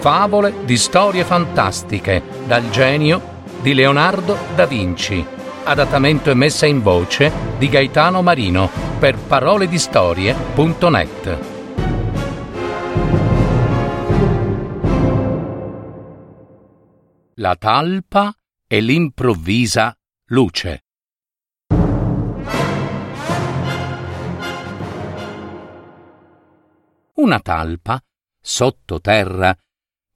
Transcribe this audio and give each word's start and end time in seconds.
Favole 0.00 0.64
di 0.64 0.76
storie 0.76 1.24
fantastiche 1.24 2.22
dal 2.46 2.70
genio 2.70 3.20
di 3.60 3.74
Leonardo 3.74 4.38
da 4.54 4.64
Vinci. 4.64 5.26
Adattamento 5.64 6.30
e 6.30 6.34
messa 6.34 6.66
in 6.66 6.82
voce 6.82 7.32
di 7.58 7.68
Gaetano 7.68 8.22
Marino 8.22 8.70
per 9.00 9.18
paroledistorie.net. 9.18 11.38
La 17.34 17.56
talpa 17.56 18.32
e 18.68 18.80
l'improvvisa 18.80 19.92
luce. 20.26 20.84
Una 27.14 27.40
talpa, 27.40 28.00
sottoterra, 28.40 29.52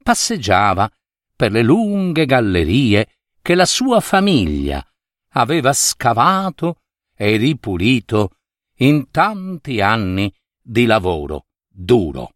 passeggiava 0.03 0.87
per 1.35 1.51
le 1.51 1.63
lunghe 1.63 2.27
gallerie 2.27 3.07
che 3.41 3.55
la 3.55 3.65
sua 3.65 3.99
famiglia 3.99 4.85
aveva 5.29 5.73
scavato 5.73 6.81
e 7.15 7.37
ripulito 7.37 8.35
in 8.77 9.09
tanti 9.09 9.81
anni 9.81 10.33
di 10.61 10.85
lavoro 10.85 11.47
duro. 11.67 12.35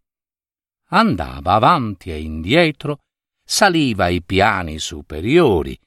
Andava 0.89 1.53
avanti 1.53 2.11
e 2.11 2.21
indietro, 2.21 3.01
saliva 3.43 4.05
ai 4.05 4.23
piani 4.23 4.79
superiori, 4.79 5.77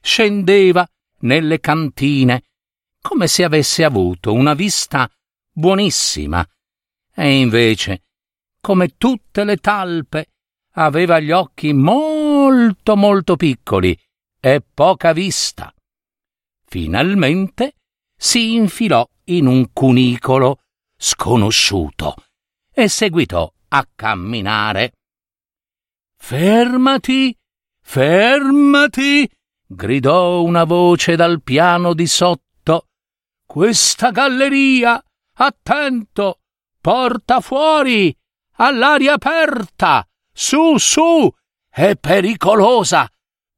scendeva 0.00 0.86
nelle 1.20 1.60
cantine, 1.60 2.44
come 3.00 3.26
se 3.26 3.44
avesse 3.44 3.84
avuto 3.84 4.32
una 4.32 4.54
vista 4.54 5.10
buonissima, 5.52 6.46
e 7.14 7.38
invece, 7.40 8.04
come 8.60 8.96
tutte 8.96 9.44
le 9.44 9.56
talpe, 9.56 10.26
aveva 10.74 11.18
gli 11.18 11.30
occhi 11.30 11.72
molto 11.72 12.96
molto 12.96 13.36
piccoli 13.36 13.98
e 14.40 14.62
poca 14.62 15.12
vista. 15.12 15.72
Finalmente 16.64 17.76
si 18.16 18.54
infilò 18.54 19.08
in 19.24 19.46
un 19.46 19.72
cunicolo 19.72 20.60
sconosciuto 20.96 22.14
e 22.72 22.88
seguitò 22.88 23.52
a 23.68 23.88
camminare. 23.94 24.92
Fermati, 26.16 27.36
fermati, 27.82 29.28
gridò 29.66 30.42
una 30.42 30.64
voce 30.64 31.16
dal 31.16 31.42
piano 31.42 31.94
di 31.94 32.06
sotto. 32.06 32.88
Questa 33.46 34.10
galleria, 34.10 35.02
attento, 35.34 36.40
porta 36.80 37.40
fuori, 37.40 38.14
all'aria 38.56 39.14
aperta. 39.14 40.04
Su, 40.42 40.78
su! 40.78 41.30
È 41.68 41.96
pericolosa! 41.96 43.06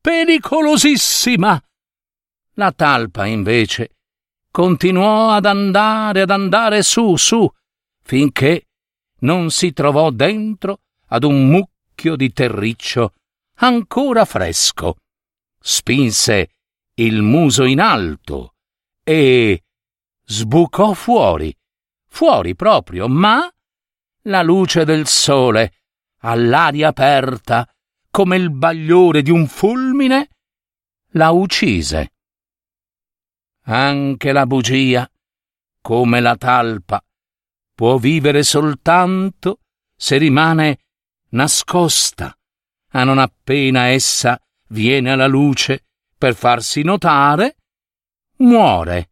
Pericolosissima! 0.00 1.62
La 2.54 2.72
talpa, 2.72 3.24
invece, 3.24 3.98
continuò 4.50 5.30
ad 5.30 5.46
andare, 5.46 6.22
ad 6.22 6.30
andare 6.30 6.82
su, 6.82 7.14
su, 7.14 7.48
finché 8.02 8.66
non 9.20 9.52
si 9.52 9.72
trovò 9.72 10.10
dentro 10.10 10.80
ad 11.06 11.22
un 11.22 11.46
mucchio 11.48 12.16
di 12.16 12.32
terriccio 12.32 13.14
ancora 13.58 14.24
fresco. 14.24 14.96
Spinse 15.60 16.50
il 16.94 17.22
muso 17.22 17.62
in 17.62 17.78
alto 17.78 18.56
e 19.04 19.62
sbucò 20.24 20.94
fuori, 20.94 21.56
fuori 22.08 22.56
proprio, 22.56 23.06
ma 23.06 23.48
la 24.22 24.42
luce 24.42 24.84
del 24.84 25.06
sole 25.06 25.74
all'aria 26.22 26.88
aperta, 26.88 27.68
come 28.10 28.36
il 28.36 28.50
bagliore 28.50 29.22
di 29.22 29.30
un 29.30 29.46
fulmine, 29.46 30.28
la 31.12 31.30
uccise. 31.30 32.12
Anche 33.64 34.32
la 34.32 34.46
bugia, 34.46 35.08
come 35.80 36.20
la 36.20 36.36
talpa, 36.36 37.02
può 37.74 37.96
vivere 37.96 38.42
soltanto 38.42 39.60
se 39.96 40.16
rimane 40.18 40.78
nascosta, 41.30 42.36
a 42.90 43.04
non 43.04 43.18
appena 43.18 43.86
essa 43.86 44.40
viene 44.68 45.10
alla 45.10 45.26
luce 45.26 45.86
per 46.16 46.34
farsi 46.34 46.82
notare, 46.82 47.56
muore. 48.38 49.11